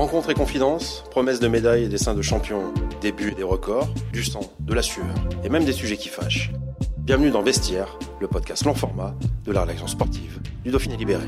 Rencontre 0.00 0.30
et 0.30 0.34
confidence, 0.34 1.04
promesses 1.10 1.40
de 1.40 1.46
médailles 1.46 1.84
et 1.84 1.88
dessins 1.90 2.14
de 2.14 2.22
champions, 2.22 2.72
débuts 3.02 3.32
et 3.32 3.34
des 3.34 3.42
records, 3.42 3.86
du 4.14 4.24
sang, 4.24 4.40
de 4.58 4.72
la 4.72 4.80
sueur 4.80 5.04
et 5.44 5.50
même 5.50 5.66
des 5.66 5.74
sujets 5.74 5.98
qui 5.98 6.08
fâchent. 6.08 6.52
Bienvenue 6.96 7.30
dans 7.30 7.42
Vestiaire, 7.42 7.98
le 8.18 8.26
podcast 8.26 8.64
long 8.64 8.72
format 8.72 9.14
de 9.44 9.52
la 9.52 9.60
rédaction 9.60 9.86
sportive 9.86 10.40
du 10.64 10.70
Dauphiné 10.70 10.96
Libéré. 10.96 11.26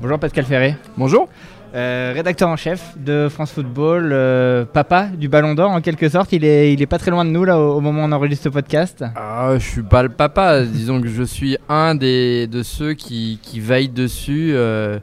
Bonjour 0.00 0.18
Pascal 0.18 0.44
Ferré. 0.44 0.74
Bonjour. 0.96 1.28
Euh, 1.76 2.12
rédacteur 2.14 2.48
en 2.48 2.56
chef 2.56 2.96
de 2.96 3.28
France 3.28 3.52
Football, 3.52 4.08
euh, 4.10 4.64
papa 4.64 5.08
du 5.08 5.28
Ballon 5.28 5.54
d'Or 5.54 5.70
en 5.70 5.82
quelque 5.82 6.08
sorte. 6.08 6.32
Il 6.32 6.42
est, 6.42 6.72
il 6.72 6.80
est 6.80 6.86
pas 6.86 6.96
très 6.96 7.10
loin 7.10 7.22
de 7.22 7.28
nous 7.28 7.44
là 7.44 7.60
au, 7.60 7.74
au 7.74 7.80
moment 7.82 8.02
où 8.02 8.06
on 8.06 8.12
enregistre 8.12 8.44
ce 8.44 8.48
podcast. 8.48 9.04
Ah, 9.14 9.50
je 9.58 9.68
suis 9.68 9.82
pas 9.82 10.02
le 10.02 10.08
papa, 10.08 10.62
disons 10.64 11.02
que 11.02 11.08
je 11.08 11.22
suis 11.22 11.58
un 11.68 11.94
des, 11.94 12.46
de 12.46 12.62
ceux 12.62 12.94
qui, 12.94 13.38
qui 13.42 13.60
veillent 13.60 13.90
dessus 13.90 14.52
euh, 14.54 15.00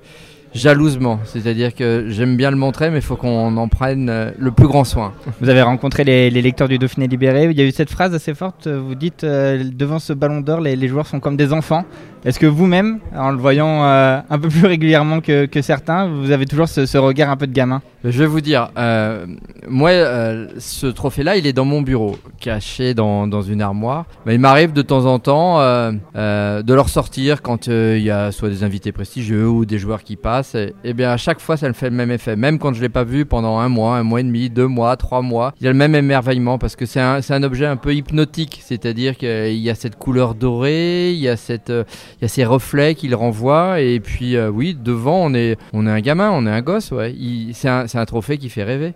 jalousement. 0.56 1.20
C'est-à-dire 1.26 1.76
que 1.76 2.06
j'aime 2.08 2.38
bien 2.38 2.50
le 2.50 2.58
montrer, 2.58 2.90
mais 2.90 2.98
il 2.98 3.04
faut 3.04 3.18
qu'on 3.18 3.56
en 3.56 3.68
prenne 3.68 4.34
le 4.36 4.52
plus 4.52 4.68
grand 4.68 4.84
soin. 4.84 5.14
Vous 5.42 5.50
avez 5.50 5.62
rencontré 5.62 6.04
les, 6.04 6.32
les 6.32 6.42
lecteurs 6.42 6.70
du 6.70 6.80
Dauphiné 6.80 7.08
Libéré. 7.08 7.50
Il 7.52 7.60
y 7.60 7.62
a 7.62 7.66
eu 7.66 7.72
cette 7.72 7.92
phrase 7.92 8.16
assez 8.16 8.34
forte. 8.34 8.68
Vous 8.68 8.96
dites 8.96 9.24
devant 9.24 10.00
ce 10.00 10.12
Ballon 10.12 10.42
d'Or, 10.42 10.60
les, 10.60 10.76
les 10.76 10.88
joueurs 10.88 11.06
sont 11.06 11.20
comme 11.20 11.38
des 11.38 11.54
enfants. 11.54 11.86
Est-ce 12.26 12.40
que 12.40 12.46
vous-même, 12.46 13.00
en 13.14 13.32
le 13.32 13.38
voyant 13.38 13.84
euh, 13.84 14.20
un 14.30 14.40
peu 14.40 14.48
plus 14.48 14.66
régulièrement 14.66 15.20
que, 15.20 15.46
que 15.46 15.62
certains, 15.62 16.08
vous 16.08 16.32
avez 16.32 16.46
toujours 16.46 16.70
ce, 16.70 16.98
regard 16.98 17.30
un 17.30 17.36
peu 17.36 17.48
de 17.48 17.52
gamin? 17.52 17.82
Je 18.06 18.18
vais 18.20 18.26
vous 18.26 18.40
dire, 18.40 18.70
euh, 18.78 19.26
moi, 19.68 19.90
euh, 19.90 20.48
ce 20.58 20.88
trophée-là, 20.88 21.36
il 21.36 21.46
est 21.48 21.54
dans 21.54 21.66
mon 21.66 21.82
bureau, 21.82 22.18
caché 22.40 22.94
dans, 22.94 23.28
dans 23.28 23.42
une 23.42 23.62
armoire. 23.62 24.06
Mais 24.26 24.36
il 24.36 24.40
m'arrive 24.40 24.72
de 24.72 24.82
temps 24.82 25.06
en 25.06 25.20
temps 25.20 25.60
de 25.60 26.74
le 26.74 26.82
ressortir 26.82 27.42
quand 27.42 27.68
il 27.68 28.02
y 28.02 28.12
a 28.12 28.32
soit 28.32 28.50
des 28.50 28.64
invités 28.64 28.94
prestigieux 28.94 29.48
ou 29.48 29.66
des 29.66 29.78
joueurs 29.78 30.04
qui 30.04 30.16
passent. 30.16 30.56
Et, 30.56 30.74
et 30.86 30.94
bien, 30.94 31.12
à 31.12 31.18
chaque 31.18 31.42
fois, 31.42 31.58
ça 31.58 31.68
me 31.68 31.74
fait 31.74 31.90
le 31.90 31.96
même 31.96 32.12
effet. 32.12 32.38
Même 32.38 32.58
quand 32.58 32.74
je 32.74 32.82
l'ai 32.82 32.90
pas 32.90 33.04
vu 33.04 33.26
pendant 33.26 33.60
un 33.60 33.68
mois, 33.68 33.98
un 33.98 34.04
mois 34.04 34.22
et 34.22 34.24
demi, 34.24 34.50
deux 34.50 34.68
mois, 34.68 34.96
trois 34.96 35.22
mois, 35.22 35.54
il 35.60 35.66
y 35.66 35.68
a 35.68 35.72
le 35.72 35.78
même 35.78 35.96
émerveillement 35.96 36.58
parce 36.58 36.78
que 36.78 36.86
c'est 36.86 37.02
un, 37.02 37.20
un 37.30 37.44
objet 37.44 37.66
un 37.66 37.78
peu 37.78 37.94
hypnotique. 37.94 38.62
C'est-à-dire 38.64 39.18
qu'il 39.18 39.56
y 39.56 39.70
a 39.70 39.76
cette 39.76 39.98
couleur 39.98 40.36
dorée, 40.36 41.12
il 41.12 41.20
y 41.20 41.28
a 41.28 41.36
cette 41.36 41.72
y 42.24 42.26
a 42.26 42.28
ces 42.30 42.46
reflets 42.46 42.96
qu'il 42.96 43.14
renvoie 43.16 43.80
et 43.82 44.00
puis 44.00 44.36
euh, 44.36 44.50
oui 44.50 44.76
devant 44.80 45.18
on 45.26 45.34
est 45.34 45.58
on 45.74 45.86
est 45.86 45.92
un 45.92 46.00
gamin 46.00 46.32
on 46.32 46.46
est 46.48 46.52
un 46.52 46.62
gosse 46.62 46.92
ouais. 46.92 47.14
C'est 47.54 47.70
un, 47.70 47.86
un 47.94 48.06
trophée 48.06 48.38
qui 48.38 48.50
fait 48.50 48.64
rêver. 48.64 48.94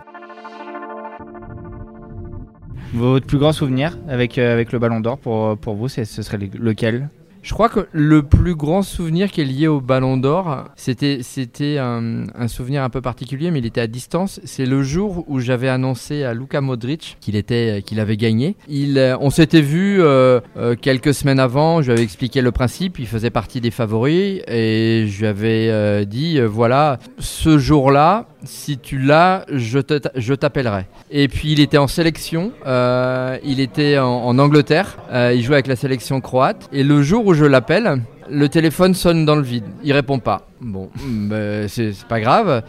Votre 2.94 3.28
plus 3.28 3.38
grand 3.38 3.52
souvenir 3.52 3.98
avec, 4.08 4.38
euh, 4.38 4.54
avec 4.54 4.72
le 4.72 4.80
Ballon 4.80 5.02
d'Or 5.02 5.18
pour, 5.18 5.58
pour 5.58 5.76
vous, 5.76 5.90
ce 5.90 6.06
serait 6.06 6.38
le- 6.38 6.48
lequel? 6.58 7.10
Je 7.48 7.54
crois 7.54 7.70
que 7.70 7.88
le 7.94 8.24
plus 8.24 8.56
grand 8.56 8.82
souvenir 8.82 9.32
qui 9.32 9.40
est 9.40 9.46
lié 9.46 9.68
au 9.68 9.80
Ballon 9.80 10.18
d'Or, 10.18 10.66
c'était 10.76 11.20
c'était 11.22 11.78
un, 11.78 12.26
souvenir 12.50 12.84
un 12.84 12.90
peu 12.90 13.00
particulier, 13.00 13.52
mais 13.52 13.60
il 13.60 13.66
était 13.66 13.80
à 13.80 13.88
distance. 13.88 14.42
C'est 14.44 14.66
le 14.66 14.84
jour 14.84 15.24
où 15.30 15.40
j'avais 15.40 15.70
annoncé 15.70 16.26
à 16.26 16.34
Luka 16.34 16.60
Modric 16.60 17.16
qu'il 17.22 17.38
était 17.38 17.82
qu'il 17.86 18.02
avait 18.02 18.18
gagné. 18.18 18.58
Il, 18.68 18.98
euh, 18.98 19.16
on 19.22 19.30
s'était 19.30 19.62
vu 19.62 20.02
euh, 20.02 20.42
euh, 20.58 20.76
quelques 20.76 21.14
semaines 21.14 21.40
avant. 21.40 21.82
Je 21.82 21.88
lui 21.88 21.94
avais 21.94 22.04
expliqué 22.04 22.42
le 22.42 22.52
principe. 22.52 23.00
Il 23.00 23.08
faisait 23.08 23.30
partie 23.30 23.62
des 23.62 23.72
favoris 23.72 24.42
et 24.46 25.06
je 25.08 25.20
lui 25.20 25.28
avais 25.28 26.06
dit 26.06 26.42
voilà, 26.42 27.00
ce 27.18 27.58
jour-là, 27.58 28.28
si 28.48 28.78
tu 28.78 28.98
l'as, 28.98 29.46
je 29.50 30.34
t'appellerai. 30.34 30.86
Et 31.12 31.28
puis 31.28 31.52
il 31.52 31.60
était 31.60 31.78
en 31.78 31.88
sélection. 31.88 32.52
euh, 32.66 33.38
il 33.44 33.60
était 33.60 33.98
en, 34.00 34.38
Angleterre. 34.40 34.98
euh, 35.12 35.34
il 35.36 35.44
jouait 35.44 35.56
avec 35.56 35.68
la 35.68 35.76
sélection 35.76 36.22
croate. 36.22 36.68
Et 36.72 36.84
le 36.84 37.02
jour 37.04 37.26
où 37.26 37.34
je 37.34 37.46
l'appelle, 37.46 38.02
le 38.30 38.50
téléphone 38.50 38.94
sonne 38.94 39.26
dans 39.26 39.36
le 39.36 39.42
vide. 39.44 39.66
Il 39.84 39.94
répond 39.94 40.20
pas. 40.20 40.48
Bon, 40.62 40.90
ben, 41.06 41.68
c'est 41.68 41.94
c'est 41.94 42.08
pas 42.08 42.20
grave. 42.20 42.64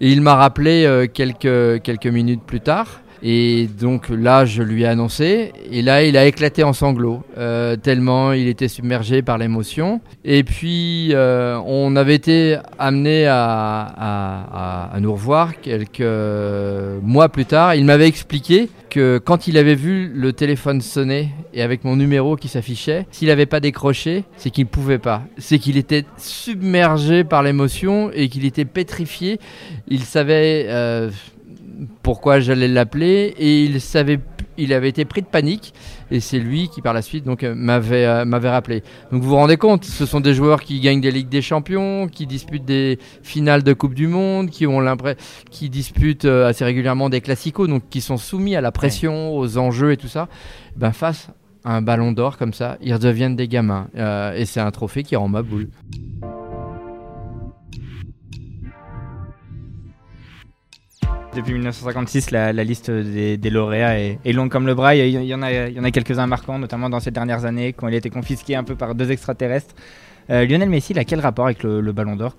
Et 0.00 0.10
il 0.10 0.20
m'a 0.20 0.34
rappelé 0.34 0.84
euh, 0.84 1.06
quelques, 1.06 1.82
quelques 1.82 2.06
minutes 2.06 2.42
plus 2.46 2.60
tard. 2.60 3.00
Et 3.22 3.68
donc 3.78 4.08
là, 4.08 4.44
je 4.44 4.62
lui 4.62 4.82
ai 4.82 4.86
annoncé. 4.86 5.52
Et 5.70 5.82
là, 5.82 6.02
il 6.04 6.16
a 6.16 6.26
éclaté 6.26 6.62
en 6.62 6.72
sanglots, 6.72 7.22
euh, 7.36 7.76
tellement 7.76 8.32
il 8.32 8.48
était 8.48 8.68
submergé 8.68 9.22
par 9.22 9.38
l'émotion. 9.38 10.00
Et 10.24 10.42
puis, 10.44 11.10
euh, 11.12 11.58
on 11.66 11.96
avait 11.96 12.14
été 12.14 12.58
amené 12.78 13.26
à, 13.28 14.90
nous 15.00 15.12
revoir 15.12 15.60
quelques 15.60 16.02
mois 17.02 17.28
plus 17.28 17.46
tard. 17.46 17.74
Il 17.74 17.84
m'avait 17.84 18.08
expliqué 18.08 18.68
que 18.90 19.18
quand 19.18 19.46
il 19.46 19.56
avait 19.56 19.74
vu 19.74 20.10
le 20.14 20.32
téléphone 20.32 20.80
sonner 20.80 21.30
et 21.54 21.62
avec 21.62 21.84
mon 21.84 21.96
numéro 21.96 22.36
qui 22.36 22.48
s'affichait, 22.48 23.06
s'il 23.10 23.28
n'avait 23.28 23.46
pas 23.46 23.60
décroché, 23.60 24.24
c'est 24.36 24.50
qu'il 24.50 24.64
ne 24.64 24.68
pouvait 24.68 24.98
pas. 24.98 25.22
C'est 25.38 25.58
qu'il 25.58 25.76
était 25.76 26.04
submergé 26.16 27.24
par 27.24 27.42
l'émotion 27.42 28.10
et 28.12 28.28
qu'il 28.28 28.44
était 28.44 28.64
pétrifié. 28.64 29.38
Il 29.88 30.02
savait 30.02 30.66
euh, 30.68 31.10
pourquoi 32.02 32.40
j'allais 32.40 32.68
l'appeler 32.68 33.34
et 33.38 33.64
il 33.64 33.80
savait 33.80 34.20
il 34.58 34.72
avait 34.72 34.88
été 34.88 35.04
pris 35.04 35.22
de 35.22 35.26
panique 35.26 35.72
et 36.10 36.20
c'est 36.20 36.38
lui 36.38 36.68
qui 36.68 36.82
par 36.82 36.92
la 36.92 37.02
suite 37.02 37.24
donc 37.24 37.42
euh, 37.42 37.54
m'avait 37.54 38.04
euh, 38.04 38.24
m'avait 38.24 38.50
rappelé. 38.50 38.82
Donc 39.10 39.22
vous 39.22 39.30
vous 39.30 39.36
rendez 39.36 39.56
compte, 39.56 39.84
ce 39.84 40.06
sont 40.06 40.20
des 40.20 40.34
joueurs 40.34 40.60
qui 40.60 40.80
gagnent 40.80 41.00
des 41.00 41.10
ligues 41.10 41.28
des 41.28 41.42
champions, 41.42 42.08
qui 42.08 42.26
disputent 42.26 42.64
des 42.64 42.98
finales 43.22 43.62
de 43.62 43.72
Coupe 43.72 43.94
du 43.94 44.06
monde, 44.06 44.50
qui 44.50 44.66
ont 44.66 44.80
qui 45.50 45.70
disputent 45.70 46.24
euh, 46.24 46.48
assez 46.48 46.64
régulièrement 46.64 47.08
des 47.08 47.20
classicos 47.20 47.68
donc 47.68 47.84
qui 47.90 48.00
sont 48.00 48.16
soumis 48.16 48.56
à 48.56 48.60
la 48.60 48.72
pression, 48.72 49.36
aux 49.36 49.58
enjeux 49.58 49.92
et 49.92 49.96
tout 49.96 50.08
ça. 50.08 50.28
Ben 50.76 50.92
face 50.92 51.28
à 51.64 51.76
un 51.76 51.82
ballon 51.82 52.12
d'or 52.12 52.36
comme 52.36 52.52
ça, 52.52 52.76
ils 52.80 52.92
redeviennent 52.92 53.36
des 53.36 53.48
gamins 53.48 53.88
Euh, 53.96 54.34
et 54.34 54.44
c'est 54.44 54.60
un 54.60 54.70
trophée 54.70 55.02
qui 55.02 55.16
rend 55.16 55.28
ma 55.28 55.42
boule. 55.42 55.68
Depuis 61.34 61.52
1956, 61.52 62.32
la, 62.32 62.52
liste 62.52 62.90
des, 62.90 63.50
lauréats 63.50 63.98
est, 63.98 64.32
longue 64.32 64.50
comme 64.50 64.66
le 64.66 64.74
bras. 64.74 64.96
Il 64.96 65.10
y, 65.10 65.34
en 65.34 65.42
a, 65.42 65.90
quelques-uns 65.92 66.26
marquants, 66.26 66.58
notamment 66.58 66.90
dans 66.90 66.98
ces 66.98 67.12
dernières 67.12 67.44
années, 67.44 67.72
quand 67.72 67.86
il 67.86 67.94
a 67.94 67.98
été 67.98 68.10
confisqué 68.10 68.56
un 68.56 68.64
peu 68.64 68.74
par 68.74 68.96
deux 68.96 69.12
extraterrestres. 69.12 69.74
Euh, 70.30 70.44
Lionel 70.44 70.68
Messi, 70.68 70.92
il 70.92 70.98
a 70.98 71.04
quel 71.04 71.20
rapport 71.20 71.46
avec 71.46 71.62
le, 71.62 71.92
Ballon 71.92 72.16
d'Or 72.16 72.34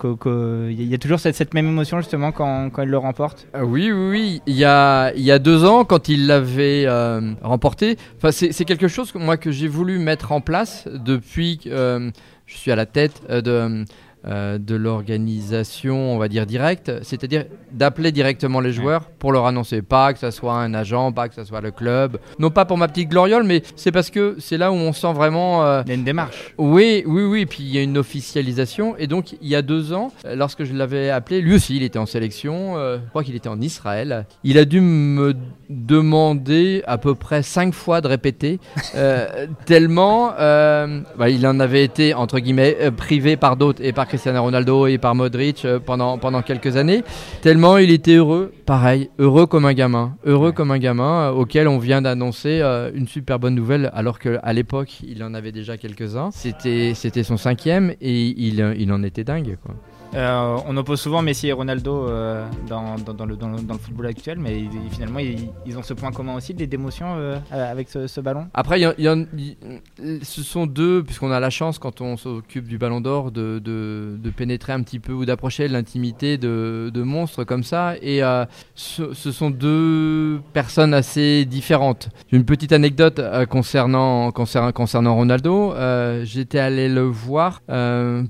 Il 0.70 0.84
y 0.84 0.94
a 0.94 0.98
toujours 0.98 1.20
cette, 1.20 1.54
même 1.54 1.68
émotion 1.68 2.00
justement 2.00 2.34
quand, 2.34 2.70
il 2.80 2.90
le 2.90 2.98
remporte? 2.98 3.48
Euh, 3.56 3.64
Oui, 3.64 3.92
oui, 3.92 4.10
oui. 4.10 4.42
Il 4.46 4.56
y 4.56 4.66
a, 4.66 5.40
deux 5.40 5.64
ans, 5.64 5.86
quand 5.86 6.10
il 6.10 6.28
l'avait 6.28 6.84
euh, 6.86 7.34
remporté, 7.42 7.98
c'est 8.32 8.66
quelque 8.66 8.90
chose 8.90 9.14
que 9.14 9.18
moi 9.18 9.38
que 9.38 9.52
j'ai 9.52 9.70
voulu 9.70 10.00
mettre 10.00 10.34
en 10.34 10.42
place 10.42 10.88
depuis 10.94 11.60
que 11.60 12.12
je 12.46 12.58
suis 12.58 12.72
à 12.72 12.76
la 12.76 12.86
tête 12.86 13.22
de, 13.30 13.86
euh, 14.28 14.58
de 14.58 14.76
l'organisation, 14.76 16.14
on 16.14 16.18
va 16.18 16.28
dire 16.28 16.46
directe, 16.46 16.92
c'est-à-dire 17.02 17.46
d'appeler 17.72 18.12
directement 18.12 18.60
les 18.60 18.72
joueurs 18.72 19.06
pour 19.10 19.32
leur 19.32 19.46
annoncer, 19.46 19.82
pas 19.82 20.14
que 20.14 20.20
ça 20.20 20.32
soit 20.32 20.54
un 20.54 20.74
agent, 20.74 21.12
pas 21.12 21.28
que 21.28 21.36
ça 21.36 21.46
soit 21.46 21.62
le 21.62 21.72
club, 21.72 22.20
non 22.38 22.50
pas 22.52 22.66
pour 22.66 22.78
ma 22.78 22.88
petite 22.88 23.10
gloriole, 23.10 23.44
mais 23.44 23.64
c'est 23.76 23.92
parce 23.92 24.10
que 24.10 24.36
c'est 24.40 24.58
là 24.58 24.72
où 24.72 24.76
on 24.76 24.94
sent 24.94 25.14
vraiment 25.14 25.64
euh, 25.64 25.82
Il 25.86 25.90
y 25.90 25.92
a 25.92 25.96
une 25.96 26.04
démarche. 26.04 26.54
oui, 26.58 27.04
oui, 27.06 27.24
oui. 27.24 27.46
Puis 27.46 27.64
il 27.64 27.74
y 27.74 27.78
a 27.78 27.82
une 27.82 27.98
officialisation. 27.98 28.96
Et 28.98 29.08
donc, 29.08 29.34
il 29.42 29.48
y 29.48 29.56
a 29.56 29.62
deux 29.62 29.94
ans, 29.94 30.12
euh, 30.26 30.36
lorsque 30.36 30.64
je 30.64 30.74
l'avais 30.74 31.10
appelé, 31.10 31.42
lui 31.42 31.56
aussi, 31.56 31.76
il 31.78 31.84
était 31.84 32.00
en 32.00 32.06
sélection. 32.06 32.78
euh, 32.78 32.98
je 33.04 33.10
crois 33.10 33.24
qu'il 33.24 33.36
était 33.36 33.50
en 33.50 33.60
Israël. 33.62 34.26
Il 34.44 34.58
a 34.58 34.66
dû 34.66 34.82
me 34.82 35.34
demander 35.70 36.84
à 36.86 36.98
peu 36.98 37.16
près 37.16 37.44
cinq 37.44 37.74
fois 37.74 38.02
de 38.02 38.08
répéter, 38.08 38.60
tellement 39.66 40.34
bah, 40.38 41.30
il 41.30 41.46
en 41.48 41.60
avait 41.60 41.84
été, 41.84 42.14
entre 42.14 42.40
guillemets, 42.40 42.92
privé 42.96 43.38
par 43.38 43.56
d'autres, 43.56 43.82
et 43.84 43.94
par 43.94 44.08
Cristiano 44.12 44.44
Ronaldo 44.44 44.88
et 44.88 44.98
par 44.98 45.16
Modric 45.16 45.64
euh, 45.64 45.80
pendant, 45.80 46.18
pendant 46.18 46.42
quelques 46.42 46.76
années. 46.76 47.02
Tellement 47.42 47.78
il 47.78 47.92
était 47.92 48.16
heureux, 48.16 48.52
pareil, 48.66 49.10
heureux 49.20 49.46
comme 49.46 49.66
un 49.66 49.74
gamin. 49.74 50.18
Heureux 50.26 50.52
comme 50.52 50.72
un 50.72 50.80
gamin 50.80 51.30
euh, 51.30 51.32
auquel 51.32 51.70
on 51.70 51.78
vient 51.78 52.02
d'annoncer 52.02 52.60
euh, 52.62 52.92
une 52.94 53.08
super 53.08 53.40
bonne 53.40 53.56
nouvelle, 53.56 53.90
alors 53.94 54.20
qu'à 54.20 54.52
l'époque, 54.52 55.00
il 55.08 55.24
en 55.24 55.34
avait 55.34 55.54
déjà 55.54 55.78
quelques-uns. 55.78 56.30
C'était, 56.34 56.92
c'était 56.94 57.24
son 57.24 57.38
cinquième 57.38 57.94
et 58.02 58.22
il, 58.22 58.60
il 58.78 58.92
en 58.92 59.02
était 59.02 59.24
dingue. 59.24 59.58
Quoi. 59.64 59.76
Euh, 60.14 60.58
on 60.68 60.76
oppose 60.76 61.00
souvent 61.00 61.22
Messi 61.22 61.48
et 61.48 61.54
Ronaldo 61.54 62.08
euh, 62.08 62.46
dans, 62.68 62.96
dans, 62.96 63.26
le, 63.26 63.38
dans, 63.38 63.48
le, 63.50 63.80
football 63.80 64.08
actuel, 64.08 64.40
mais 64.40 64.66
finalement 64.92 65.20
ils, 65.20 65.78
ont 65.78 65.84
ce 65.84 65.94
point 65.94 66.12
commun 66.12 66.36
aussi 66.36 66.54
d'émotion 66.54 67.16
euh, 67.18 67.38
avec 67.52 67.90
ce, 67.90 68.20
ballon? 68.20 68.48
Après, 68.54 68.82
ce 68.82 70.44
sont 70.44 70.68
deux, 70.68 71.04
puisqu'on 71.04 71.32
a 71.32 71.40
la 71.40 71.50
chance 71.50 71.80
quand 71.80 72.02
on 72.02 72.18
s'occupe 72.18 72.68
du 72.68 72.78
ballon 72.78 73.00
d'or 73.00 73.32
de, 73.32 73.60
de, 73.60 74.01
de, 74.18 74.30
pénétrer 74.30 74.74
un 74.74 74.82
petit 74.82 75.00
peu 75.00 75.14
ou 75.14 75.26
d'approcher 75.26 75.68
l'intimité 75.68 76.38
de, 76.38 76.90
de, 76.94 77.04
monstres 77.04 77.44
comme 77.44 77.64
ça, 77.64 77.96
et 78.02 78.22
ce, 78.76 79.14
ce, 79.14 79.32
sont 79.32 79.50
deux 79.50 80.40
personnes 80.54 80.94
assez 80.94 81.46
différentes. 81.46 82.10
Une 82.32 82.46
petite 82.46 82.72
anecdote 82.72 83.22
concernant, 83.50 84.32
concernant, 84.32 84.72
concernant 84.72 85.16
Ronaldo. 85.16 85.74
J'étais 86.24 86.60
allé 86.60 86.90
le 86.90 87.02
voir 87.02 87.62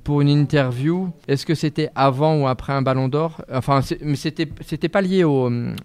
pour 0.03 0.21
une 0.21 0.29
interview. 0.29 1.11
Est-ce 1.27 1.45
que 1.45 1.55
c'était 1.55 1.89
avant 1.95 2.41
ou 2.41 2.47
après 2.47 2.73
un 2.73 2.81
ballon 2.81 3.07
d'or? 3.07 3.41
Enfin, 3.51 3.81
mais 4.01 4.15
c'était, 4.15 4.89
pas 4.89 5.01
lié 5.01 5.23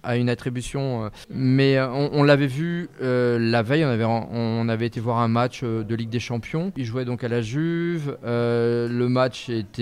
à 0.03 0.17
une 0.17 0.29
attribution. 0.29 1.05
Euh, 1.05 1.09
mais 1.29 1.77
euh, 1.77 1.87
on, 1.89 2.23
l'avait 2.23 2.47
vu 2.47 2.89
euh, 3.01 3.37
la 3.39 3.61
veille, 3.61 3.85
on 3.85 3.89
avait, 3.89 4.05
on 4.05 4.69
avait 4.69 4.87
été 4.87 4.99
voir 4.99 5.19
un 5.19 5.27
match 5.27 5.63
de 5.63 5.95
Ligue 5.95 6.09
des 6.09 6.19
Champions. 6.19 6.71
Il 6.75 6.85
jouait 6.85 7.05
donc 7.05 7.23
à 7.23 7.27
la 7.27 7.41
Juve. 7.41 8.17
le 8.23 9.07
match 9.07 9.49
était 9.49 9.76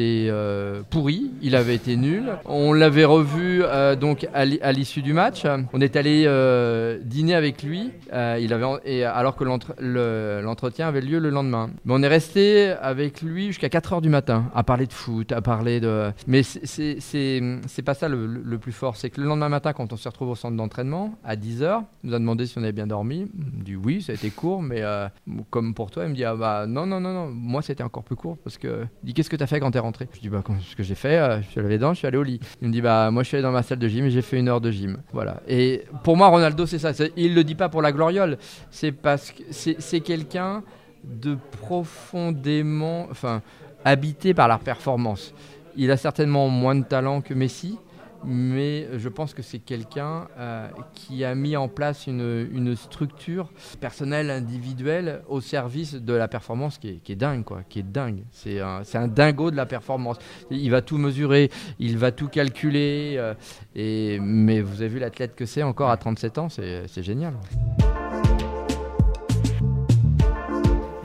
pourri, 0.89 1.31
il 1.41 1.55
avait 1.55 1.75
été 1.75 1.95
nul. 1.97 2.23
On 2.45 2.73
l'avait 2.73 3.05
revu 3.05 3.63
donc 3.99 4.27
à 4.33 4.71
l'issue 4.71 5.01
du 5.01 5.13
match. 5.13 5.43
On 5.73 5.81
est 5.81 5.95
allé 5.95 6.27
dîner 7.03 7.35
avec 7.35 7.63
lui. 7.63 7.91
il 8.11 8.53
avait, 8.53 8.65
et 8.85 9.03
alors 9.03 9.35
que 9.35 9.43
l'entretien 9.43 10.87
avait 10.87 11.01
lieu 11.01 11.19
le 11.19 11.29
lendemain. 11.29 11.69
Mais 11.85 11.93
on 11.95 12.03
est 12.03 12.07
resté 12.07 12.69
avec 12.81 13.21
lui 13.21 13.47
jusqu'à 13.47 13.69
4 13.69 13.95
h 13.95 14.01
du 14.01 14.09
matin 14.09 14.45
à 14.53 14.63
parler 14.63 14.85
de 14.85 14.93
foot, 14.93 15.31
à 15.31 15.41
parler 15.41 15.79
de 15.79 16.05
euh, 16.05 16.11
mais 16.27 16.43
c'est 16.43 17.81
pas 17.83 17.93
ça 17.93 18.07
le, 18.07 18.57
plus 18.57 18.71
fort. 18.71 18.95
C'est 18.95 19.09
que 19.09 19.21
le 19.21 19.27
lendemain 19.27 19.49
matin, 19.49 19.73
quand 19.73 19.93
on 19.93 19.97
se 19.97 20.07
retrouve 20.07 20.29
au 20.29 20.35
centre 20.35 20.55
d'entraînement, 20.55 21.15
à 21.23 21.35
10h, 21.35 21.83
il 22.03 22.09
nous 22.09 22.15
a 22.15 22.19
demandé 22.19 22.45
si 22.45 22.57
on 22.57 22.63
avait 22.63 22.71
bien 22.71 22.87
dormi. 22.87 23.27
On 23.57 23.63
dit 23.63 23.75
oui, 23.75 24.01
ça 24.01 24.11
a 24.11 24.15
été 24.15 24.29
court, 24.29 24.61
mais 24.61 24.81
euh, 24.81 25.07
comme 25.49 25.73
pour 25.73 25.91
toi, 25.91 26.03
il 26.03 26.09
me 26.09 26.15
dit 26.15 26.23
ah 26.23 26.35
bah 26.35 26.65
non, 26.67 26.85
non, 26.85 26.99
non, 26.99 27.13
non. 27.13 27.29
Moi, 27.31 27.61
c'était 27.61 27.83
encore 27.83 28.03
plus 28.03 28.15
court 28.15 28.37
parce 28.43 28.57
que. 28.57 28.85
Il 29.03 29.07
dit 29.07 29.13
qu'est-ce 29.13 29.29
que 29.29 29.35
tu 29.35 29.43
as 29.43 29.47
fait 29.47 29.59
quand 29.59 29.71
tu 29.71 29.77
es 29.85 29.87
rentré 29.87 30.07
Je 30.13 30.19
dis 30.19 30.29
bah, 30.29 30.43
ce 30.61 30.75
que 30.75 30.83
j'ai 30.83 30.95
fait, 30.95 31.17
euh, 31.17 31.41
je 31.41 31.61
suis 31.61 31.77
dents, 31.79 31.93
je 31.93 31.99
suis 31.99 32.07
allé 32.07 32.17
au 32.17 32.23
lit. 32.23 32.39
Il 32.61 32.67
me 32.67 32.73
dit 32.73 32.81
bah, 32.81 33.11
moi, 33.11 33.23
je 33.23 33.27
suis 33.27 33.37
allé 33.37 33.43
dans 33.43 33.51
ma 33.51 33.63
salle 33.63 33.79
de 33.79 33.87
gym 33.87 34.05
et 34.05 34.09
j'ai 34.09 34.21
fait 34.21 34.39
une 34.39 34.49
heure 34.49 34.61
de 34.61 34.71
gym. 34.71 34.97
Voilà. 35.13 35.41
Et 35.47 35.83
pour 36.03 36.17
moi, 36.17 36.27
Ronaldo, 36.27 36.65
c'est 36.65 36.79
ça. 36.79 36.91
Il 37.15 37.35
le 37.35 37.43
dit 37.43 37.55
pas 37.55 37.69
pour 37.69 37.81
la 37.81 37.91
gloriole. 37.91 38.37
C'est 38.71 38.91
parce 38.91 39.31
que 39.31 39.43
c'est 39.51 39.99
quelqu'un 40.01 40.63
de 41.03 41.37
profondément. 41.51 43.07
Enfin 43.11 43.41
habité 43.85 44.33
par 44.33 44.49
la 44.49 44.57
performance. 44.57 45.33
Il 45.77 45.91
a 45.91 45.97
certainement 45.97 46.49
moins 46.49 46.75
de 46.75 46.83
talent 46.83 47.21
que 47.21 47.33
Messi, 47.33 47.77
mais 48.23 48.87
je 48.97 49.09
pense 49.09 49.33
que 49.33 49.41
c'est 49.41 49.59
quelqu'un 49.59 50.27
euh, 50.37 50.67
qui 50.93 51.23
a 51.23 51.35
mis 51.35 51.55
en 51.55 51.67
place 51.67 52.07
une, 52.07 52.75
structure 52.75 53.51
personnelle, 53.79 54.29
individuelle, 54.29 55.21
au 55.27 55.41
service 55.41 55.95
de 55.95 56.13
la 56.13 56.27
performance 56.27 56.77
qui 56.77 57.01
est, 57.07 57.15
dingue, 57.15 57.43
quoi, 57.43 57.61
qui 57.67 57.79
est 57.79 57.83
dingue. 57.83 58.23
C'est 58.31 58.59
un, 58.59 59.07
dingo 59.07 59.51
de 59.51 59.55
la 59.55 59.65
performance. 59.65 60.17
Il 60.49 60.71
va 60.71 60.81
tout 60.81 60.97
mesurer, 60.97 61.49
il 61.79 61.97
va 61.97 62.11
tout 62.11 62.27
calculer, 62.27 63.15
euh, 63.17 63.33
et, 63.75 64.19
mais 64.19 64.61
vous 64.61 64.81
avez 64.81 64.89
vu 64.89 64.99
l'athlète 64.99 65.35
que 65.35 65.45
c'est 65.45 65.63
encore 65.63 65.89
à 65.89 65.97
37 65.97 66.37
ans, 66.37 66.49
c'est 66.49 67.03
génial. 67.03 67.33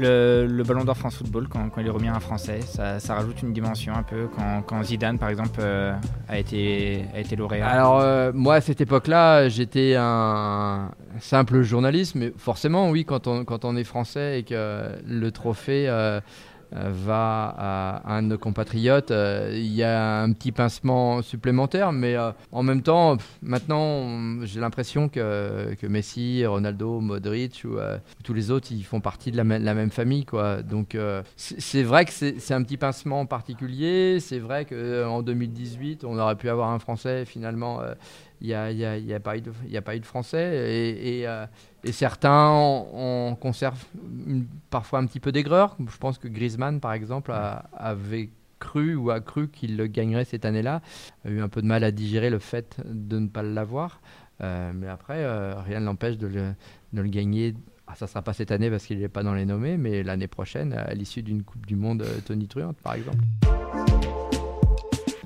Le, 0.00 0.62
Ballon 0.62 0.84
d'Or 0.84 0.96
France 0.96 1.16
Football, 1.16 1.48
quand, 1.48 1.70
il 1.78 1.86
est 1.86 1.90
remis 1.90 2.08
à 2.08 2.14
un 2.14 2.20
Français, 2.20 2.60
ça, 2.60 3.14
rajoute 3.14 3.42
une 3.42 3.52
dimension 3.52 3.94
un 3.94 4.02
peu. 4.02 4.28
Quand, 4.66 4.82
Zidane, 4.82 5.18
par 5.18 5.28
exemple, 5.28 5.60
euh, 5.60 5.92
a, 6.28 6.38
été, 6.38 7.04
a 7.14 7.20
été 7.20 7.36
lauréat. 7.36 7.66
Alors, 7.66 8.00
euh, 8.00 8.32
moi, 8.34 8.56
à 8.56 8.60
cette 8.60 8.80
époque-là, 8.80 9.48
j'étais 9.48 9.94
un 9.98 10.90
simple 11.18 11.62
journaliste, 11.62 12.14
mais 12.14 12.32
forcément, 12.36 12.90
oui, 12.90 13.04
quand 13.04 13.26
on, 13.26 13.44
quand 13.44 13.64
on 13.64 13.76
est 13.76 13.84
français 13.84 14.40
et 14.40 14.42
que 14.42 14.88
le 15.06 15.30
trophée. 15.30 15.88
Euh, 16.72 16.90
va 16.92 17.54
à, 17.58 18.14
un 18.14 18.22
de 18.22 18.28
nos 18.28 18.38
compatriotes, 18.38 19.10
euh, 19.10 19.50
il 19.52 19.74
y 19.74 19.82
a 19.82 20.20
un 20.20 20.32
petit 20.32 20.52
pincement 20.52 21.20
supplémentaire, 21.20 21.90
mais 21.90 22.14
euh, 22.14 22.30
en 22.52 22.62
même 22.62 22.82
temps, 22.82 23.16
maintenant, 23.42 24.44
j'ai 24.44 24.60
l'impression 24.60 25.08
que, 25.08 25.74
que, 25.80 25.86
Messi, 25.88 26.46
Ronaldo, 26.46 27.00
Modric 27.00 27.62
ou 27.64 27.76
tous 28.22 28.34
les 28.34 28.52
autres, 28.52 28.68
ils 28.70 28.84
font 28.84 29.00
partie 29.00 29.32
de 29.32 29.36
la, 29.36 29.58
la 29.58 29.74
même 29.74 29.90
famille. 29.90 30.24
Quoi. 30.24 30.62
Donc 30.62 30.96
c'est 31.36 31.82
vrai 31.82 32.04
que 32.04 32.12
c'est 32.12 32.54
un 32.54 32.62
petit 32.62 32.76
pincement 32.76 33.26
particulier, 33.26 34.20
c'est 34.20 34.38
vrai 34.38 34.64
qu'en 34.64 35.22
2018, 35.22 36.04
on 36.04 36.18
aurait 36.18 36.36
pu 36.36 36.48
avoir 36.48 36.70
un 36.70 36.78
Français 36.78 37.24
finalement 37.24 37.80
il 38.40 38.48
n'y 38.48 38.54
a, 38.54 38.70
y 38.70 39.14
a, 39.14 39.20
pas 39.20 39.36
eu 39.36 39.40
de, 39.40 40.06
français. 40.06 40.88
Et, 41.04 41.26
euh, 41.26 41.46
certains 41.90 42.48
en, 42.48 43.34
conservent 43.34 43.84
parfois 44.70 44.98
un 44.98 45.06
petit 45.06 45.20
peu 45.20 45.32
d'aigreur. 45.32 45.76
Je 45.78 45.96
pense 45.98 46.18
que 46.18 46.28
Griezmann, 46.28 46.80
par 46.80 46.92
exemple, 46.92 47.32
avait 47.76 48.30
cru 48.58 48.94
ou 48.94 49.10
a 49.10 49.20
cru 49.20 49.48
qu'il 49.48 49.76
le 49.76 49.86
gagnerait 49.86 50.24
cette 50.24 50.44
année-là. 50.44 50.82
A 51.24 51.30
eu 51.30 51.40
un 51.40 51.48
peu 51.48 51.62
de 51.62 51.66
mal 51.66 51.84
à 51.84 51.90
digérer 51.90 52.30
le 52.30 52.38
fait 52.38 52.80
de 52.84 53.18
ne 53.18 53.28
pas 53.28 53.42
l'avoir. 53.42 54.00
Euh, 54.42 54.72
mais 54.74 54.88
après, 54.88 55.18
euh, 55.18 55.60
rien 55.60 55.80
ne 55.80 55.84
l'empêche 55.86 56.16
de 56.16 56.26
le, 56.26 56.54
de 56.92 57.02
le 57.02 57.08
gagner 57.08 57.54
ah, 57.86 57.96
ça 57.96 58.04
ne 58.04 58.10
sera 58.10 58.22
pas 58.22 58.32
cette 58.32 58.52
année 58.52 58.70
parce 58.70 58.86
qu'il 58.86 59.00
n'est 59.00 59.08
pas 59.08 59.24
dans 59.24 59.34
les 59.34 59.44
nommés, 59.44 59.76
mais 59.76 60.04
l'année 60.04 60.28
prochaine, 60.28 60.74
à 60.74 60.94
l'issue 60.94 61.24
d'une 61.24 61.42
Coupe 61.42 61.66
du 61.66 61.74
Monde 61.74 62.06
Tony 62.24 62.46
Truant, 62.46 62.72
par 62.84 62.94
exemple. 62.94 63.24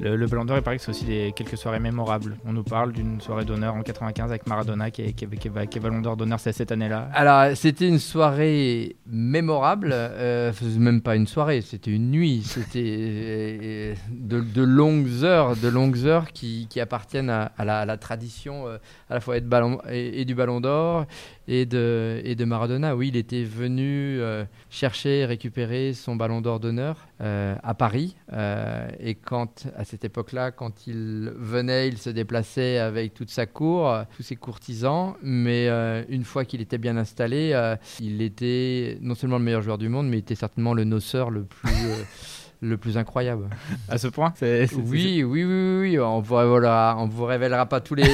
Le, 0.00 0.26
Ballon 0.26 0.44
d'Or, 0.44 0.56
il 0.56 0.62
paraît 0.62 0.76
que 0.76 0.82
c'est 0.82 0.90
aussi 0.90 1.04
des, 1.04 1.32
quelques 1.34 1.56
soirées 1.56 1.80
mémorables. 1.80 2.36
On 2.44 2.52
nous 2.52 2.64
parle 2.64 2.92
d'une 2.92 3.20
soirée 3.20 3.44
d'honneur 3.44 3.74
en 3.74 3.82
95 3.82 4.30
avec 4.30 4.46
Maradona 4.46 4.90
qui 4.90 5.02
est, 5.02 5.12
qui 5.12 5.80
Ballon 5.80 6.00
d'Or 6.00 6.16
d'honneur 6.16 6.40
cette 6.40 6.72
année-là. 6.72 7.08
Alors, 7.12 7.56
c'était 7.56 7.88
une 7.88 7.98
soirée 7.98 8.96
mémorable, 9.06 9.90
euh, 9.92 10.52
même 10.78 11.00
pas 11.00 11.16
une 11.16 11.26
soirée, 11.26 11.60
c'était 11.60 11.90
une 11.90 12.10
nuit. 12.10 12.42
C'était 12.44 12.82
euh, 12.84 13.94
de, 14.10 14.62
longues 14.62 15.22
heures, 15.22 15.56
de 15.56 15.68
longues 15.68 16.04
heures 16.06 16.32
qui, 16.32 16.68
appartiennent 16.80 17.30
à, 17.30 17.52
la, 17.64 17.96
tradition 17.96 18.66
euh, 18.66 18.78
à 19.08 19.14
la 19.14 19.20
fois 19.20 19.36
et, 19.36 19.40
ballon, 19.40 19.78
et 19.88 20.24
du 20.24 20.34
Ballon 20.34 20.60
d'Or 20.60 21.06
et 21.48 21.66
de, 21.66 22.20
et 22.24 22.34
de 22.34 22.44
Maradona. 22.44 22.96
Oui, 22.96 23.08
il 23.08 23.16
était 23.16 23.44
venu 23.44 24.18
euh, 24.20 24.44
chercher 24.70 25.24
récupérer 25.24 25.92
son 25.92 26.16
ballon 26.16 26.40
d'or 26.40 26.60
d'honneur 26.60 26.96
euh, 27.20 27.54
à 27.62 27.74
Paris. 27.74 28.16
Euh, 28.32 28.88
et 28.98 29.14
quand, 29.14 29.66
à 29.76 29.84
cette 29.84 30.04
époque-là, 30.04 30.50
quand 30.50 30.86
il 30.86 31.32
venait, 31.36 31.88
il 31.88 31.98
se 31.98 32.10
déplaçait 32.10 32.78
avec 32.78 33.14
toute 33.14 33.30
sa 33.30 33.46
cour, 33.46 33.94
tous 34.16 34.22
ses 34.22 34.36
courtisans. 34.36 35.14
Mais 35.22 35.68
une 36.08 36.24
fois 36.24 36.44
qu'il 36.44 36.60
était 36.60 36.78
bien 36.78 36.96
installé, 36.96 37.74
il 38.00 38.22
était 38.22 38.98
non 39.00 39.14
seulement 39.14 39.38
le 39.38 39.44
meilleur 39.44 39.62
joueur 39.62 39.78
du 39.78 39.88
monde, 39.88 40.08
mais 40.08 40.16
il 40.16 40.20
était 40.20 40.34
certainement 40.34 40.74
le 40.74 40.84
noceur 40.84 41.30
le 41.30 41.44
plus. 41.44 41.70
le 42.64 42.76
plus 42.76 42.96
incroyable. 42.96 43.48
À 43.88 43.98
ce 43.98 44.08
point? 44.08 44.32
Oui, 44.40 45.22
oui, 45.22 45.44
oui, 45.44 45.78
oui, 45.80 45.98
On 45.98 46.20
vous 46.20 46.34
révélera, 46.34 46.96
on 46.98 47.06
vous 47.06 47.24
révélera 47.24 47.66
pas 47.66 47.80
tous 47.80 47.94
les, 47.94 48.04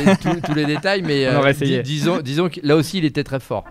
tous, 0.45 0.55
les 0.55 0.67
détails, 0.67 1.03
mais 1.03 1.27
euh, 1.27 1.83
disons, 1.83 2.21
disons 2.21 2.49
que 2.49 2.61
là 2.63 2.77
aussi, 2.77 2.99
il 2.99 3.05
était 3.05 3.25
très 3.25 3.41
fort. 3.41 3.65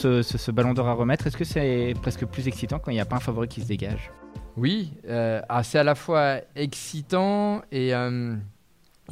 Ce, 0.00 0.50
ballon 0.50 0.72
d'or 0.72 0.88
à 0.88 0.94
remettre, 0.94 1.26
est-ce 1.26 1.36
que 1.36 1.44
c'est 1.44 1.92
presque 2.00 2.24
plus 2.24 2.48
excitant 2.48 2.78
quand 2.78 2.90
il 2.90 2.94
n'y 2.94 3.00
a 3.00 3.04
pas 3.04 3.16
un 3.16 3.20
favori 3.20 3.48
qui 3.48 3.60
se 3.60 3.66
dégage? 3.66 4.10
Oui, 4.56 4.94
euh, 5.08 5.42
ah, 5.48 5.62
c'est 5.62 5.78
à 5.78 5.84
la 5.84 5.94
fois 5.94 6.36
excitant 6.56 7.62
et... 7.70 7.94
Euh, 7.94 8.34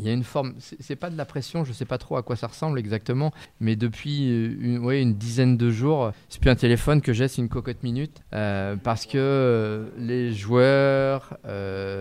il 0.01 0.07
y 0.07 0.11
a 0.11 0.13
une 0.13 0.23
forme, 0.23 0.55
c'est 0.59 0.95
pas 0.95 1.11
de 1.11 1.17
la 1.17 1.25
pression, 1.25 1.65
je 1.65 1.73
sais 1.73 1.85
pas 1.85 1.99
trop 1.99 2.17
à 2.17 2.23
quoi 2.23 2.37
ça 2.37 2.47
ressemble 2.47 2.79
exactement, 2.79 3.33
mais 3.59 3.75
depuis 3.75 4.31
euh, 4.31 4.93
une, 4.93 5.15
dizaine 5.15 5.57
de 5.57 5.71
jours, 5.71 6.13
c'est 6.29 6.41
plus 6.41 6.51
un 6.51 6.55
téléphone 6.55 7.01
que 7.01 7.13
j'ai, 7.13 7.27
c'est 7.27 7.43
une 7.43 7.49
cocotte 7.49 7.83
minute, 7.83 8.23
parce 8.31 9.07
que 9.07 9.91
les 9.99 10.33
joueurs, 10.33 11.37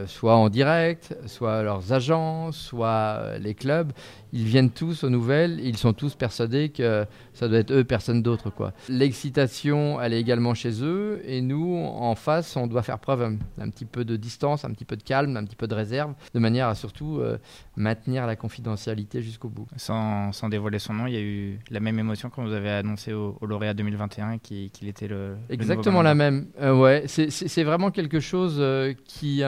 soit 0.05 0.35
en 0.35 0.49
direct, 0.49 1.17
soit 1.25 1.63
leurs 1.63 1.91
agents, 1.91 2.51
soit 2.51 3.39
les 3.39 3.55
clubs, 3.55 3.91
ils 4.33 4.45
viennent 4.45 4.71
tous 4.71 5.03
aux 5.03 5.09
nouvelles, 5.09 5.59
ils 5.61 5.77
sont 5.77 5.93
tous 5.93 6.15
persuadés 6.15 6.69
que 6.69 7.05
ça 7.33 7.47
doit 7.47 7.59
être 7.59 7.71
eux, 7.71 7.83
personne 7.83 8.21
d'autre. 8.21 8.49
quoi. 8.49 8.73
L'excitation, 8.89 10.01
elle 10.01 10.13
est 10.13 10.19
également 10.19 10.53
chez 10.53 10.83
eux, 10.83 11.21
et 11.25 11.41
nous, 11.41 11.77
en 11.77 12.15
face, 12.15 12.55
on 12.55 12.67
doit 12.67 12.83
faire 12.83 12.99
preuve 12.99 13.37
un, 13.59 13.69
petit 13.69 13.85
peu 13.85 14.05
de 14.05 14.15
distance, 14.15 14.65
un 14.65 14.71
petit 14.71 14.85
peu 14.85 14.95
de 14.95 15.03
calme, 15.03 15.35
un 15.37 15.43
petit 15.43 15.55
peu 15.55 15.67
de 15.67 15.75
réserve, 15.75 16.13
de 16.33 16.39
manière 16.39 16.67
à 16.67 16.75
surtout 16.75 17.19
euh, 17.19 17.37
maintenir 17.75 18.27
la 18.27 18.35
confidentialité 18.35 19.21
jusqu'au 19.21 19.49
bout. 19.49 19.67
Sans, 19.77 20.31
sans, 20.31 20.49
dévoiler 20.49 20.79
son 20.79 20.93
nom, 20.93 21.07
il 21.07 21.13
y 21.13 21.17
a 21.17 21.21
eu 21.21 21.59
la 21.69 21.79
même 21.79 21.99
émotion 21.99 22.29
quand 22.29 22.43
vous 22.43 22.53
avez 22.53 22.69
annoncé 22.69 23.13
au, 23.13 23.37
lauréat 23.41 23.73
2021 23.73 24.39
qu'il 24.39 24.87
était 24.87 25.07
le... 25.07 25.35
Exactement 25.49 26.01
la 26.01 26.15
même. 26.15 26.47
Euh, 26.59 26.75
ouais, 26.75 27.03
c'est 27.07 27.63
vraiment 27.63 27.91
quelque 27.91 28.19
chose 28.19 28.57
euh, 28.59 28.93
qui, 29.05 29.43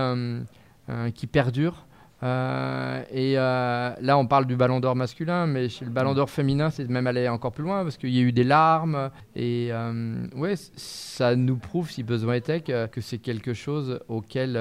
qui 1.14 1.28
perdure 1.28 1.86
Euh, 2.22 3.02
et 3.12 3.36
euh, 3.38 3.92
là, 4.02 4.18
on 4.18 4.28
parle 4.28 4.46
du 4.46 4.56
ballon 4.56 4.80
d'or 4.80 4.96
masculin, 4.96 5.48
mais 5.48 5.70
chez 5.70 5.86
le 5.86 5.92
ballon 5.92 6.14
d'or 6.14 6.30
féminin, 6.30 6.70
c'est 6.70 6.88
même 6.90 7.08
aller 7.08 7.30
encore 7.30 7.52
plus 7.52 7.64
loin 7.64 7.84
parce 7.84 7.98
qu'il 7.98 8.10
y 8.10 8.20
a 8.20 8.22
eu 8.22 8.32
des 8.32 8.44
larmes. 8.44 9.10
Et 9.36 9.70
euh, 9.72 10.26
ouais, 10.36 10.56
ça 10.76 11.36
nous 11.36 11.58
prouve, 11.58 11.90
si 11.90 12.04
besoin 12.04 12.36
était, 12.36 12.62
que, 12.62 12.88
que 12.88 13.02
c'est 13.02 13.20
quelque 13.20 13.54
chose 13.54 14.00
auquel 14.08 14.60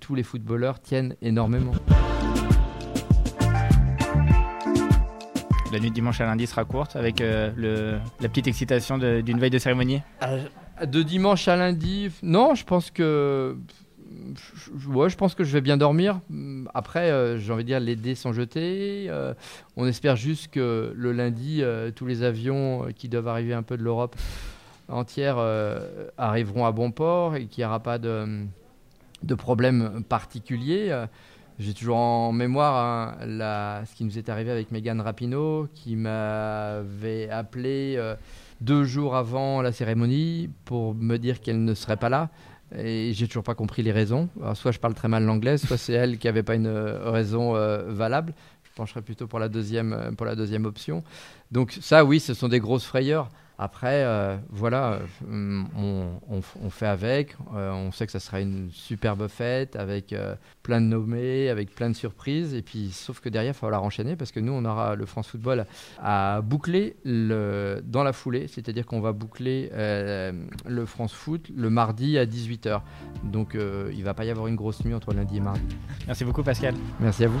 tous 0.00 0.14
les 0.14 0.22
footballeurs 0.22 0.80
tiennent 0.80 1.16
énormément. 1.22 1.72
La 5.72 5.80
nuit 5.80 5.90
de 5.90 5.94
dimanche 5.94 6.20
à 6.20 6.26
lundi 6.26 6.46
sera 6.46 6.64
courte 6.64 6.96
avec 6.96 7.20
le, 7.20 7.98
la 8.20 8.28
petite 8.28 8.46
excitation 8.46 8.98
d'une 8.98 9.38
veille 9.38 9.50
de 9.50 9.58
cérémonie? 9.58 10.00
De 10.82 11.02
dimanche 11.02 11.48
à 11.48 11.56
lundi, 11.56 12.10
non, 12.22 12.54
je 12.54 12.64
pense 12.64 12.90
que 12.90 13.56
je, 14.34 14.88
ouais, 14.88 15.08
je 15.08 15.16
pense 15.16 15.34
que 15.34 15.44
je 15.44 15.52
vais 15.52 15.60
bien 15.60 15.76
dormir. 15.76 16.20
Après, 16.74 17.10
euh, 17.10 17.38
j'ai 17.38 17.52
envie 17.52 17.64
de 17.64 17.68
dire, 17.68 17.80
les 17.80 17.96
dés 17.96 18.14
sont 18.14 18.32
jetés. 18.32 19.06
Euh, 19.08 19.34
on 19.76 19.86
espère 19.86 20.16
juste 20.16 20.48
que 20.48 20.92
le 20.94 21.12
lundi, 21.12 21.62
euh, 21.62 21.90
tous 21.90 22.06
les 22.06 22.22
avions 22.22 22.86
qui 22.94 23.08
doivent 23.08 23.28
arriver 23.28 23.54
un 23.54 23.62
peu 23.62 23.76
de 23.76 23.82
l'Europe 23.82 24.16
entière 24.88 25.38
arriveront 26.16 26.64
à 26.64 26.70
bon 26.70 26.92
port 26.92 27.34
et 27.34 27.46
qu'il 27.46 27.62
n'y 27.62 27.66
aura 27.66 27.80
pas 27.80 27.98
de, 27.98 28.44
de 29.24 29.34
problème 29.34 30.04
particulier. 30.08 30.96
J'ai 31.58 31.74
toujours 31.74 31.96
en 31.96 32.30
mémoire 32.30 33.18
hein, 33.18 33.84
ce 33.84 33.94
qui 33.96 34.04
nous 34.04 34.16
est 34.16 34.28
arrivé 34.28 34.52
avec 34.52 34.70
Megan 34.70 35.00
Rapinoe, 35.00 35.68
qui 35.74 35.96
m'avait 35.96 37.28
appelé 37.30 38.00
deux 38.60 38.84
jours 38.84 39.16
avant 39.16 39.60
la 39.60 39.72
cérémonie 39.72 40.50
pour 40.64 40.94
me 40.94 41.16
dire 41.16 41.40
qu'elle 41.40 41.64
ne 41.64 41.74
serait 41.74 41.96
pas 41.96 42.08
là. 42.08 42.30
Et 42.74 43.12
j'ai 43.14 43.28
toujours 43.28 43.44
pas 43.44 43.54
compris 43.54 43.82
les 43.82 43.92
raisons. 43.92 44.28
soit 44.54 44.72
je 44.72 44.80
parle 44.80 44.94
très 44.94 45.08
mal 45.08 45.24
l'anglais, 45.24 45.56
soit 45.56 45.76
c'est 45.76 45.92
elle 45.92 46.18
qui 46.18 46.26
avait 46.26 46.42
pas 46.42 46.56
une 46.56 46.66
euh, 46.66 47.10
raison 47.10 47.54
euh, 47.54 47.84
valable. 47.92 48.34
Je 48.64 48.70
pencherais 48.74 49.02
plutôt 49.02 49.26
pour 49.26 49.38
la 49.38 49.48
deuxième, 49.48 49.92
euh, 49.92 50.10
pour 50.10 50.26
la 50.26 50.34
deuxième 50.34 50.64
option. 50.64 51.04
Donc 51.52 51.76
ça, 51.80 52.04
oui, 52.04 52.18
ce 52.18 52.34
sont 52.34 52.48
des 52.48 52.58
grosses 52.58 52.84
frayeurs. 52.84 53.28
Après, 53.58 54.04
euh, 54.04 54.36
voilà, 54.50 54.98
euh, 55.30 55.62
on, 56.28 56.70
fait 56.70 56.86
avec. 56.86 57.36
Euh, 57.54 57.72
on 57.72 57.90
sait 57.90 58.04
que 58.04 58.12
ça 58.12 58.20
sera 58.20 58.40
une 58.40 58.70
superbe 58.70 59.28
fête 59.28 59.76
avec 59.76 60.14
plein 60.62 60.80
de 60.80 60.86
nommés, 60.86 61.48
avec 61.48 61.74
plein 61.74 61.88
de 61.88 61.94
surprises. 61.94 62.54
Et 62.54 62.62
puis, 62.62 62.90
sauf 62.92 63.20
que 63.20 63.28
derrière, 63.28 63.52
il 63.52 63.54
va 63.54 63.60
falloir 63.60 63.82
enchaîner 63.82 64.16
parce 64.16 64.30
que 64.30 64.40
nous, 64.40 64.52
on 64.52 64.64
aura 64.64 64.94
le 64.94 65.06
France 65.06 65.28
Football 65.28 65.64
à 66.02 66.42
boucler 66.42 66.96
le, 67.04 67.82
dans 67.84 68.02
la 68.02 68.12
foulée. 68.12 68.46
C'est-à-dire 68.48 68.84
qu'on 68.84 69.00
va 69.00 69.12
boucler 69.12 69.70
le 69.72 70.86
France 70.86 71.14
Foot 71.14 71.48
le 71.54 71.70
mardi 71.70 72.18
à 72.18 72.26
18h. 72.26 72.82
Donc, 73.24 73.54
il 73.54 73.98
ne 73.98 74.04
va 74.04 74.12
pas 74.12 74.24
y 74.24 74.30
avoir 74.30 74.48
une 74.48 74.56
grosse 74.56 74.84
nuit 74.84 74.94
entre 74.94 75.14
lundi 75.14 75.38
et 75.38 75.40
mardi. 75.40 75.62
Merci 76.06 76.24
beaucoup, 76.24 76.42
Pascal. 76.42 76.74
Merci 77.00 77.24
à 77.24 77.28
vous. 77.28 77.40